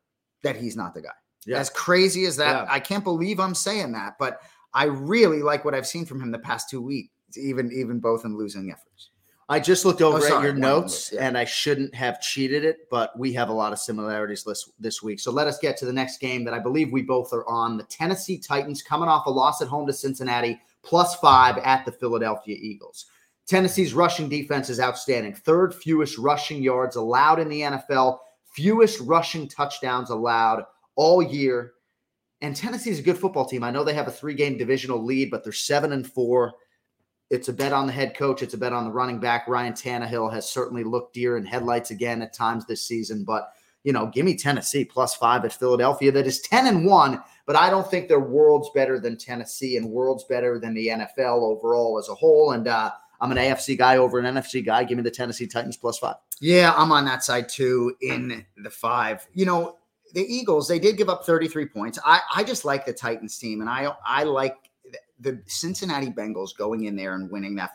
[0.43, 1.11] that he's not the guy.
[1.47, 1.59] Yeah.
[1.59, 2.73] As crazy as that, yeah.
[2.73, 4.41] I can't believe I'm saying that, but
[4.75, 8.25] I really like what I've seen from him the past two weeks, even even both
[8.25, 9.11] in losing efforts.
[9.51, 11.27] I just looked over oh, at your notes yeah.
[11.27, 15.03] and I shouldn't have cheated it, but we have a lot of similarities this, this
[15.03, 15.19] week.
[15.19, 17.77] So let us get to the next game that I believe we both are on.
[17.77, 21.91] The Tennessee Titans coming off a loss at home to Cincinnati, plus five at the
[21.91, 23.07] Philadelphia Eagles.
[23.49, 25.35] Tennessee's rushing defense is outstanding.
[25.35, 28.19] Third fewest rushing yards allowed in the NFL,
[28.55, 31.73] fewest rushing touchdowns allowed all year.
[32.43, 33.63] And Tennessee's a good football team.
[33.63, 36.55] I know they have a three game divisional lead, but they're seven and four.
[37.29, 38.43] It's a bet on the head coach.
[38.43, 39.47] It's a bet on the running back.
[39.47, 43.25] Ryan Tannehill has certainly looked deer in headlights again at times this season.
[43.25, 43.53] But,
[43.85, 46.11] you know, give me Tennessee plus five at Philadelphia.
[46.11, 49.91] That is 10 and one, but I don't think they're worlds better than Tennessee and
[49.91, 52.51] worlds better than the NFL overall as a whole.
[52.53, 54.83] And uh, I'm an AFC guy over an NFC guy.
[54.83, 56.17] Give me the Tennessee Titans plus five.
[56.41, 59.27] Yeah, I'm on that side too in the five.
[59.35, 59.77] You know,
[60.13, 61.99] the Eagles, they did give up 33 points.
[62.05, 64.57] I, I just like the Titans team, and I I like
[65.19, 67.73] the Cincinnati Bengals going in there and winning that.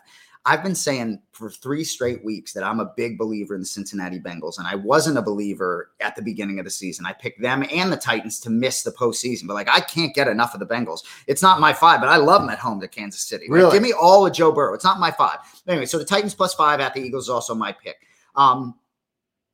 [0.48, 4.20] I've been saying for three straight weeks that I'm a big believer in the Cincinnati
[4.20, 7.04] Bengals, and I wasn't a believer at the beginning of the season.
[7.04, 10.28] I picked them and the Titans to miss the postseason, but like I can't get
[10.28, 11.00] enough of the Bengals.
[11.26, 13.46] It's not my five, but I love them at home to Kansas City.
[13.48, 13.72] Really?
[13.72, 14.74] give me all of Joe Burrow.
[14.74, 15.38] It's not my five.
[15.66, 17.96] Anyway, so the Titans plus five at the Eagles is also my pick.
[18.36, 18.76] Um,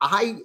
[0.02, 0.40] I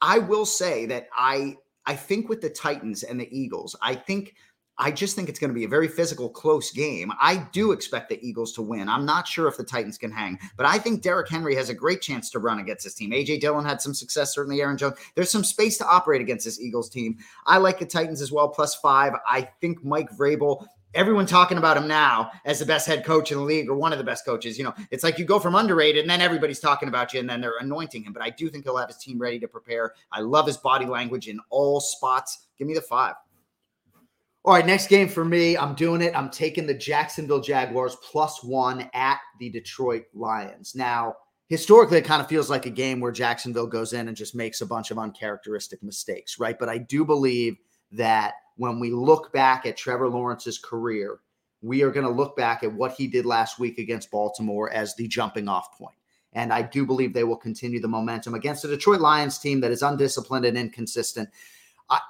[0.00, 4.34] I will say that I I think with the Titans and the Eagles, I think
[4.80, 7.12] I just think it's going to be a very physical, close game.
[7.20, 8.88] I do expect the Eagles to win.
[8.88, 11.74] I'm not sure if the Titans can hang, but I think Derrick Henry has a
[11.74, 13.10] great chance to run against this team.
[13.10, 14.96] AJ Dillon had some success, certainly Aaron Jones.
[15.14, 17.18] There's some space to operate against this Eagles team.
[17.44, 19.12] I like the Titans as well, plus five.
[19.28, 23.38] I think Mike Vrabel everyone talking about him now as the best head coach in
[23.38, 24.58] the league or one of the best coaches.
[24.58, 27.30] You know, it's like you go from underrated and then everybody's talking about you and
[27.30, 28.12] then they're anointing him.
[28.12, 29.94] But I do think he'll have his team ready to prepare.
[30.12, 32.46] I love his body language in all spots.
[32.58, 33.14] Give me the five.
[34.42, 35.56] All right, next game for me.
[35.56, 36.16] I'm doing it.
[36.16, 40.74] I'm taking the Jacksonville Jaguars plus one at the Detroit Lions.
[40.74, 41.16] Now,
[41.48, 44.62] historically, it kind of feels like a game where Jacksonville goes in and just makes
[44.62, 46.58] a bunch of uncharacteristic mistakes, right?
[46.58, 47.58] But I do believe
[47.92, 51.20] that when we look back at Trevor Lawrence's career,
[51.62, 54.94] we are going to look back at what he did last week against Baltimore as
[54.94, 55.96] the jumping off point.
[56.34, 59.70] And I do believe they will continue the momentum against the Detroit Lions team that
[59.70, 61.30] is undisciplined and inconsistent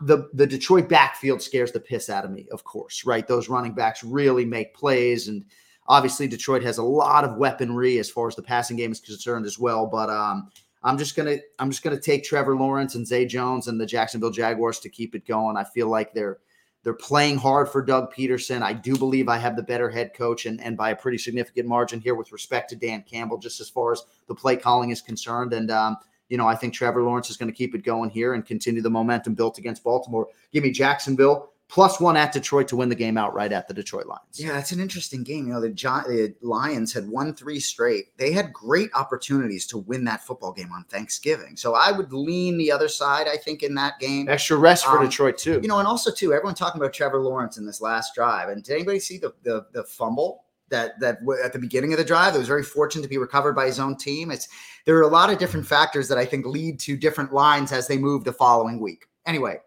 [0.00, 3.26] the the Detroit backfield scares the piss out of me, of course, right?
[3.26, 5.44] Those running backs really make plays, and
[5.86, 9.46] obviously Detroit has a lot of weaponry as far as the passing game is concerned
[9.46, 9.86] as well.
[9.86, 10.50] But um,
[10.82, 14.30] I'm just gonna I'm just gonna take Trevor Lawrence and Zay Jones and the Jacksonville
[14.30, 15.56] Jaguars to keep it going.
[15.56, 16.38] I feel like they're
[16.82, 18.62] they're playing hard for Doug Pederson.
[18.62, 21.68] I do believe I have the better head coach and, and by a pretty significant
[21.68, 25.02] margin here with respect to Dan Campbell, just as far as the play calling is
[25.02, 25.52] concerned.
[25.52, 25.98] And um,
[26.30, 28.80] you know, I think Trevor Lawrence is going to keep it going here and continue
[28.80, 30.28] the momentum built against Baltimore.
[30.52, 34.06] Give me Jacksonville plus one at Detroit to win the game outright at the Detroit
[34.06, 34.22] Lions.
[34.34, 35.46] Yeah, it's an interesting game.
[35.46, 38.16] You know, the, Gi- the Lions had won three straight.
[38.16, 41.56] They had great opportunities to win that football game on Thanksgiving.
[41.56, 44.28] So I would lean the other side, I think, in that game.
[44.28, 45.60] Extra rest for Um, Detroit, too.
[45.62, 48.48] You know, and also too, everyone talking about Trevor Lawrence in this last drive.
[48.48, 52.04] And did anybody see the the, the fumble that that at the beginning of the
[52.04, 52.34] drive?
[52.34, 54.32] It was very fortunate to be recovered by his own team.
[54.32, 54.48] It's
[54.86, 57.86] there are a lot of different factors that I think lead to different lines as
[57.86, 59.06] they move the following week.
[59.26, 59.58] Anyway,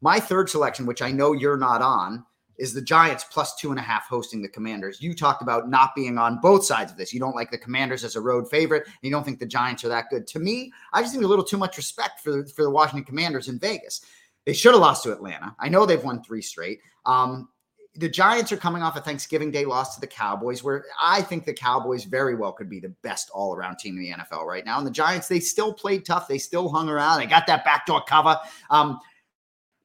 [0.00, 2.24] my third selection, which I know you're not on,
[2.58, 5.00] is the Giants plus two and a half hosting the Commanders.
[5.00, 7.12] You talked about not being on both sides of this.
[7.12, 9.84] You don't like the Commanders as a road favorite, and you don't think the Giants
[9.84, 10.26] are that good.
[10.28, 13.04] To me, I just think a little too much respect for the, for the Washington
[13.04, 14.00] Commanders in Vegas.
[14.44, 15.54] They should have lost to Atlanta.
[15.58, 16.80] I know they've won three straight.
[17.06, 17.48] Um,
[17.98, 21.44] the Giants are coming off a Thanksgiving Day loss to the Cowboys, where I think
[21.44, 24.64] the Cowboys very well could be the best all around team in the NFL right
[24.64, 24.78] now.
[24.78, 26.28] And the Giants, they still played tough.
[26.28, 27.18] They still hung around.
[27.18, 28.38] They got that backdoor cover.
[28.70, 29.00] Um,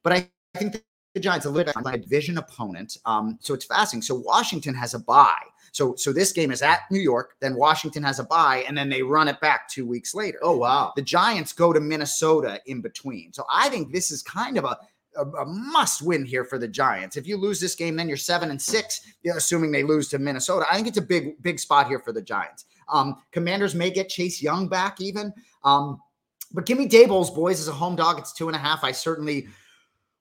[0.03, 2.97] but I think the Giants are a little bit like a division opponent.
[3.05, 4.01] Um, so it's fascinating.
[4.01, 5.43] So Washington has a bye.
[5.71, 8.89] So so this game is at New York, then Washington has a bye, and then
[8.89, 10.39] they run it back two weeks later.
[10.43, 10.93] oh, wow.
[10.95, 13.33] The Giants go to Minnesota in between.
[13.33, 14.77] So I think this is kind of a,
[15.15, 17.17] a, a must win here for the Giants.
[17.17, 19.01] If you lose this game, then you're seven and six,
[19.35, 20.65] assuming they lose to Minnesota.
[20.69, 22.65] I think it's a big, big spot here for the Giants.
[22.91, 25.33] Um, commanders may get Chase Young back even.
[25.63, 25.99] Um,
[26.51, 28.19] but give me Daboll's boys as a home dog.
[28.19, 28.83] It's two and a half.
[28.83, 29.47] I certainly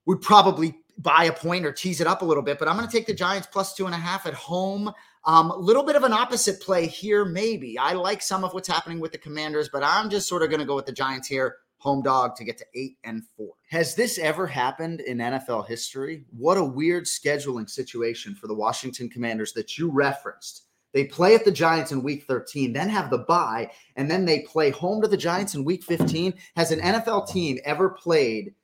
[0.07, 2.89] would probably buy a point or tease it up a little bit, but I'm going
[2.89, 4.89] to take the Giants plus two and a half at home.
[5.27, 7.79] A um, little bit of an opposite play here, maybe.
[7.79, 10.61] I like some of what's happening with the Commanders, but I'm just sort of going
[10.61, 13.53] to go with the Giants here, home dog to get to eight and four.
[13.71, 16.25] Has this ever happened in NFL history?
[16.37, 20.65] What a weird scheduling situation for the Washington Commanders that you referenced.
[20.93, 24.41] They play at the Giants in week 13, then have the bye, and then they
[24.41, 26.35] play home to the Giants in week 15.
[26.55, 28.55] Has an NFL team ever played,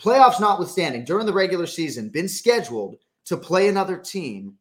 [0.00, 4.54] playoffs notwithstanding, during the regular season, been scheduled to play another team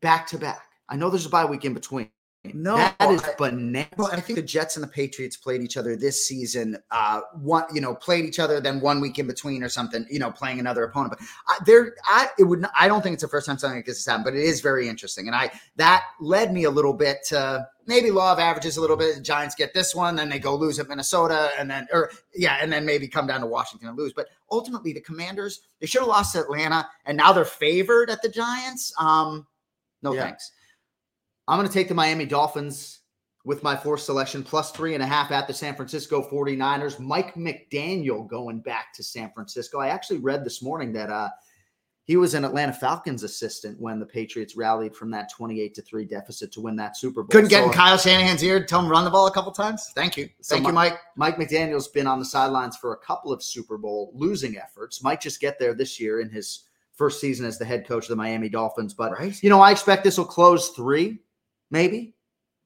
[0.00, 0.62] back to back?
[0.88, 2.10] I know there's a bye week in between.
[2.54, 3.90] No, that is I- bananas.
[3.98, 6.78] Well, I think the Jets and the Patriots played each other this season.
[6.90, 10.06] Uh, one, you know, played each other, then one week in between or something.
[10.10, 11.16] You know, playing another opponent.
[11.18, 12.62] But I, there, I it would.
[12.62, 14.42] Not, I don't think it's the first time something like this has happened, but it
[14.42, 15.26] is very interesting.
[15.26, 18.96] And I that led me a little bit to maybe law of averages a little
[18.96, 19.16] bit.
[19.16, 22.58] The Giants get this one, then they go lose at Minnesota, and then or yeah,
[22.62, 24.14] and then maybe come down to Washington and lose.
[24.14, 28.22] But ultimately, the Commanders they should have lost to Atlanta, and now they're favored at
[28.22, 28.94] the Giants.
[28.98, 29.46] Um,
[30.02, 30.22] no Yeah.
[30.22, 30.52] thanks.
[31.48, 33.00] I'm going to take the Miami Dolphins
[33.44, 37.00] with my fourth selection, plus three and a half at the San Francisco 49ers.
[37.00, 39.80] Mike McDaniel going back to San Francisco.
[39.80, 41.28] I actually read this morning that uh,
[42.10, 46.04] he was an Atlanta Falcons assistant when the Patriots rallied from that 28 to 3
[46.04, 47.28] deficit to win that Super Bowl.
[47.28, 48.64] Couldn't get in Kyle Shanahan's ear.
[48.64, 49.92] Tell him to run the ball a couple times.
[49.94, 50.28] Thank you.
[50.40, 50.98] So Thank you, Mike.
[51.14, 55.04] Mike McDaniel's been on the sidelines for a couple of Super Bowl losing efforts.
[55.04, 58.08] Might just get there this year in his first season as the head coach of
[58.08, 58.92] the Miami Dolphins.
[58.92, 59.40] But Right.
[59.40, 61.20] you know, I expect this will close three,
[61.70, 62.16] maybe,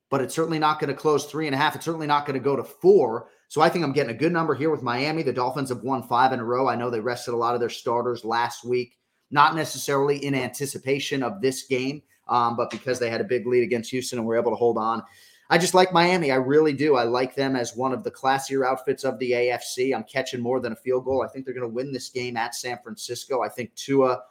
[0.09, 1.77] but it's certainly not going to close three and a half.
[1.77, 3.29] It's certainly not going to go to four.
[3.49, 5.23] So I think I'm getting a good number here with Miami.
[5.23, 6.67] The Dolphins have won five in a row.
[6.67, 8.97] I know they rested a lot of their starters last week,
[9.31, 13.63] not necessarily in anticipation of this game, um, but because they had a big lead
[13.63, 15.03] against Houston and were able to hold on.
[15.51, 16.31] I just like Miami.
[16.31, 16.97] I really do.
[16.97, 19.95] I like them as one of the classier outfits of the AFC.
[19.95, 21.23] I'm catching more than a field goal.
[21.23, 23.43] I think they're going to win this game at San Francisco.
[23.43, 24.23] I think Tua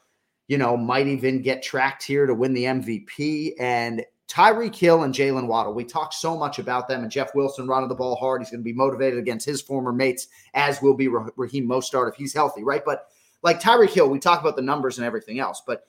[0.47, 3.53] you know, might even get tracked here to win the MVP.
[3.59, 7.01] And Tyreek Hill and Jaylen Waddle, we talk so much about them.
[7.03, 8.41] And Jeff Wilson running the ball hard.
[8.41, 12.15] He's going to be motivated against his former mates, as will be Raheem Mostert if
[12.15, 12.83] he's healthy, right?
[12.85, 13.07] But
[13.43, 15.61] like Tyreek Hill, we talk about the numbers and everything else.
[15.65, 15.85] But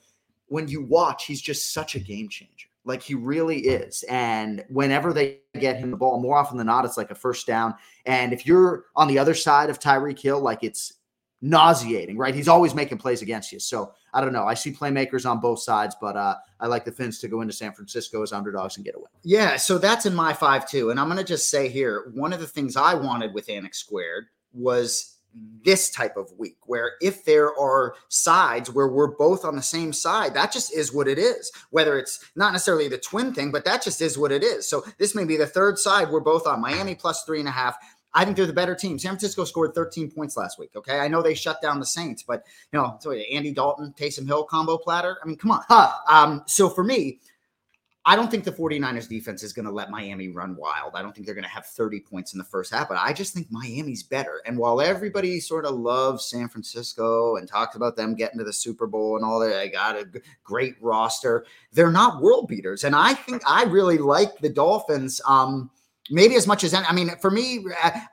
[0.47, 2.67] when you watch, he's just such a game changer.
[2.83, 4.03] Like he really is.
[4.03, 7.47] And whenever they get him the ball, more often than not, it's like a first
[7.47, 7.73] down.
[8.05, 10.93] And if you're on the other side of Tyreek Hill, like it's
[11.41, 12.35] nauseating, right?
[12.35, 13.59] He's always making plays against you.
[13.59, 14.45] So I don't know.
[14.45, 17.53] I see playmakers on both sides, but uh, I like the Fins to go into
[17.53, 19.07] San Francisco as underdogs and get a win.
[19.23, 20.91] Yeah, so that's in my five too.
[20.91, 23.75] And I'm going to just say here, one of the things I wanted with Anik
[23.75, 25.14] Squared was
[25.63, 29.91] this type of week where if there are sides where we're both on the same
[29.91, 33.65] side that just is what it is whether it's not necessarily the twin thing but
[33.65, 36.47] that just is what it is so this may be the third side we're both
[36.47, 37.77] on miami plus three and a half
[38.15, 38.97] I think they're the better team.
[38.97, 40.71] San Francisco scored 13 points last week.
[40.73, 40.99] Okay.
[40.99, 44.45] I know they shut down the Saints, but you know, so Andy Dalton, Taysom Hill
[44.45, 45.17] combo platter.
[45.21, 45.61] I mean, come on.
[45.67, 45.91] Huh.
[46.07, 47.19] Um, so for me,
[48.07, 50.91] I don't think the 49ers defense is going to let Miami run wild.
[50.93, 53.13] I don't think they're going to have 30 points in the first half, but I
[53.13, 54.41] just think Miami's better.
[54.45, 58.53] And while everybody sort of loves San Francisco and talks about them getting to the
[58.53, 60.07] Super Bowl and all that, they got a
[60.43, 62.83] great roster, they're not world beaters.
[62.83, 65.19] And I think I really like the Dolphins.
[65.25, 65.71] Um,
[66.09, 67.65] maybe as much as any, I mean, for me,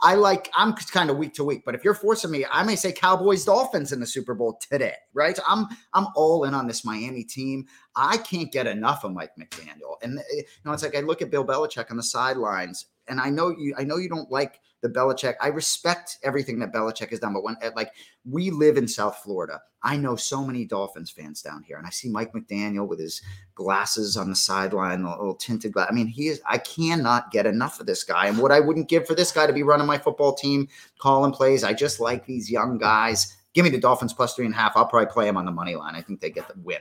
[0.03, 1.63] I like I'm kind of week to week.
[1.65, 4.95] But if you're forcing me, I may say Cowboys Dolphins in the Super Bowl today,
[5.15, 5.39] right?
[5.47, 7.67] I'm I'm all in on this Miami team.
[7.95, 11.23] I can't get enough of Mike McDaniel, and eh, you know, it's like I look
[11.23, 14.61] at Bill Belichick on the sidelines, and I know you, I know you don't like
[14.83, 15.35] the Belichick.
[15.41, 17.93] I respect everything that Belichick has done, but when like
[18.29, 21.91] we live in South Florida, I know so many Dolphins fans down here, and I
[21.91, 23.23] see Mike McDaniel with his
[23.55, 25.89] glasses on the sideline, the little tinted glass.
[25.91, 26.43] I mean, he is.
[26.47, 29.47] I cannot get enough of this guy, and what I wouldn't give for this guy
[29.47, 30.69] to be running my football team,
[30.99, 31.65] calling plays.
[31.65, 33.37] I just like these young guys.
[33.55, 34.77] Give me the Dolphins plus three and a half.
[34.77, 35.95] I'll probably play them on the money line.
[35.95, 36.81] I think they get the win.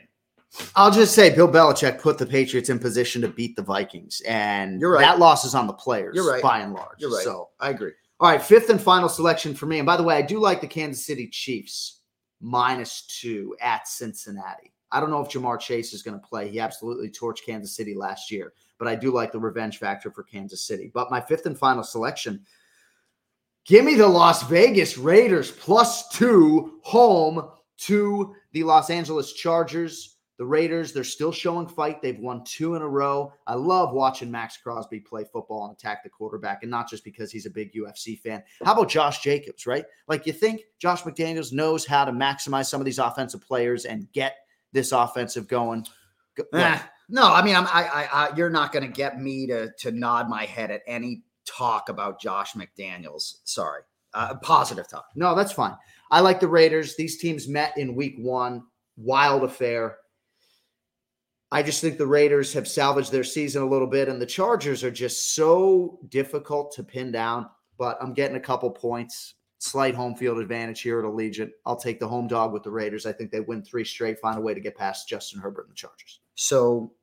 [0.76, 4.82] I'll just say Bill Belichick put the Patriots in position to beat the Vikings, and
[4.82, 5.00] right.
[5.00, 6.16] that loss is on the players.
[6.16, 6.42] You're right.
[6.42, 7.00] by and large.
[7.00, 7.24] You're right.
[7.24, 7.94] So, I agree.
[8.20, 9.80] all right, fifth and final selection for me.
[9.80, 12.02] And by the way, I do like the Kansas City Chiefs
[12.42, 14.74] minus two at Cincinnati.
[14.92, 16.50] I don't know if Ja'Marr Chase is going to play.
[16.50, 20.24] He absolutely torched Kansas City last year, but I do like the revenge factor for
[20.24, 20.92] Kansas City.
[20.94, 22.46] But my fifth and final selection.
[23.66, 30.18] Give me the Las Vegas Raiders plus two home to the Los Angeles Chargers.
[30.38, 32.02] The Raiders, they're still showing fight.
[32.02, 33.32] They've won two in a row.
[33.46, 37.32] I love watching Maxx Crosby play football and attack the quarterback, and not just because
[37.32, 38.41] he's a big UFC fan.
[38.65, 39.86] How about Josh Jacobs, right?
[40.08, 44.12] Like, you think Josh McDaniels knows how to maximize some of these offensive players and
[44.13, 44.38] get
[44.72, 45.86] this offensive going?
[46.36, 49.46] Go- Eh, no, I mean, I'm, I, I, I, you're not going to get me
[49.48, 53.36] to to nod my head at any talk about Josh McDaniels.
[53.44, 53.82] Sorry,
[54.15, 55.06] uh, positive talk.
[55.13, 55.76] No, that's fine.
[56.10, 56.96] I like the Raiders.
[56.96, 58.63] These teams met in week one.
[58.98, 59.98] Wild affair.
[61.52, 64.84] I just think the Raiders have salvaged their season a little bit, and the Chargers
[64.84, 67.50] are just so difficult to pin down.
[67.78, 71.52] But I'm getting a couple points, slight home field advantage here at Allegiant.
[71.66, 73.06] I'll take the home dog with the Raiders.
[73.06, 75.72] I think they win three straight, find a way to get past Justin Herbert and
[75.72, 76.22] the Chargers.
[76.36, 76.94] So,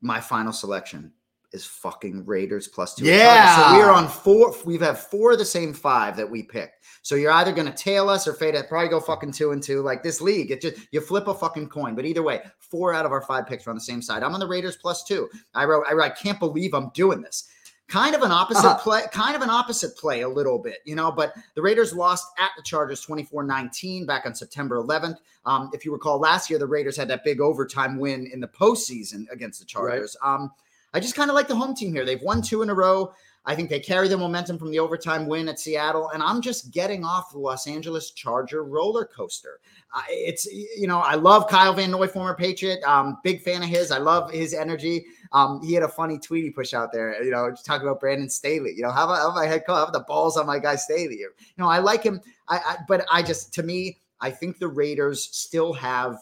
[0.00, 1.12] my final selection
[1.56, 3.04] is fucking Raiders plus two.
[3.04, 3.70] Yeah.
[3.72, 4.54] So we are on four.
[4.64, 6.84] We've had four of the same five that we picked.
[7.02, 8.68] So you're either going to tail us or fade it.
[8.68, 9.80] Probably go fucking two and two.
[9.82, 11.94] Like this league, it just you flip a fucking coin.
[11.96, 14.22] But either way, four out of our five picks are on the same side.
[14.22, 15.28] I'm on the Raiders plus two.
[15.54, 15.84] I wrote.
[15.88, 17.48] I, wrote, I can't believe I'm doing this.
[17.88, 18.78] Kind of an opposite Uh-huh.
[18.82, 22.26] play, kind of an opposite play a little bit, you know, but the Raiders lost
[22.36, 25.18] at the Chargers 24-19 back on September 11th.
[25.44, 28.48] Um, if you recall last year, the Raiders had that big overtime win in the
[28.48, 30.16] postseason against the Chargers.
[30.20, 30.50] Um,
[30.94, 32.04] I just kind of like the home team here.
[32.04, 33.12] They've won two in a row.
[33.46, 36.72] I think they carry the momentum from the overtime win at Seattle, and I'm just
[36.72, 39.60] getting off the Los Angeles Charger roller coaster.
[39.94, 42.82] Uh, it's you know I love Kyle Van Noy, former Patriot.
[42.82, 43.92] Um, big fan of his.
[43.92, 45.06] I love his energy.
[45.30, 47.22] Um, he had a funny tweet he pushed out there.
[47.22, 48.74] You know, talking about Brandon Staley.
[48.76, 49.62] You know, how about, how about my head?
[49.68, 51.18] How the balls on my guy Staley?
[51.18, 52.20] You know, I like him.
[52.48, 56.18] I, I but I just to me, I think the Raiders still have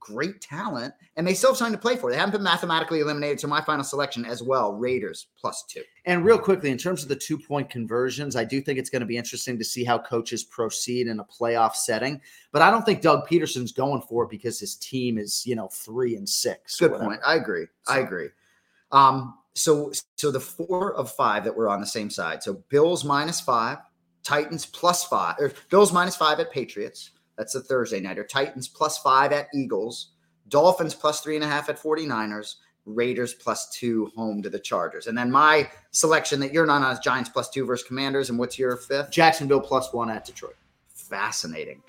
[0.00, 2.10] great talent, and they still have something to play for.
[2.10, 3.38] They haven't been mathematically eliminated.
[3.38, 5.82] So my final selection as well, Raiders plus two.
[6.06, 9.00] And real quickly, in terms of the two point conversions, I do think it's going
[9.00, 12.20] to be interesting to see how coaches proceed in a playoff setting.
[12.50, 15.68] But I don't think Doug Pederson's going for it because his team is, you know,
[15.68, 16.76] three and six.
[16.76, 17.20] Good point.
[17.24, 17.66] I agree.
[17.86, 18.28] I agree.
[18.90, 22.42] Um, so so the four of five that were on the same side.
[22.42, 23.78] So Bills minus five,
[24.22, 27.10] Titans plus five, or Bills minus five at Patriots.
[27.40, 28.22] That's the Thursday nighter.
[28.22, 30.08] Titans plus five at Eagles,
[30.48, 35.06] Dolphins plus three and a half at 49ers, Raiders plus two home to the Chargers.
[35.06, 38.28] And then my selection that you're not on is Giants plus two versus Commanders.
[38.28, 39.10] And what's your fifth?
[39.10, 40.54] Jacksonville plus one at Detroit.
[40.92, 41.82] fascinating.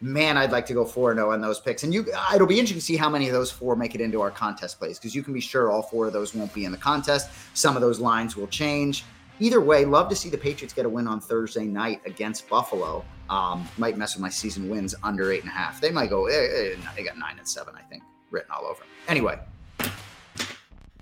[0.00, 1.84] man, I'd like to go 4 0 on those picks.
[1.84, 4.20] And you it'll be interesting to see how many of those four make it into
[4.20, 6.72] our contest plays because you can be sure all four of those won't be in
[6.72, 7.30] the contest.
[7.54, 9.04] Some of those lines will change.
[9.38, 13.04] Either way, love to see the Patriots get a win on Thursday night against Buffalo.
[13.30, 15.80] Um, might mess with my season wins under eight and a half.
[15.80, 18.82] They might go, eh, eh, they got nine and seven, I think, written all over.
[19.06, 19.38] Anyway,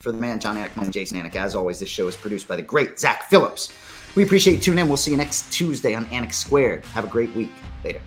[0.01, 2.62] for the man, Jon Anik, Jason Anik, as always, this show is produced by the
[2.62, 3.72] great Zach Phillips.
[4.16, 4.89] We appreciate you tuning in.
[4.89, 6.85] We'll see you next Tuesday on Anik Squared.
[6.87, 7.53] Have a great week.
[7.85, 8.01] Later.